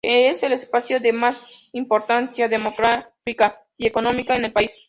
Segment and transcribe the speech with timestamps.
[0.03, 4.75] Es el espacio de más importancia demográfica y económica en el país.